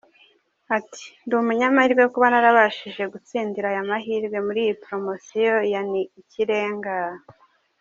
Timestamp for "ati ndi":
0.77-1.33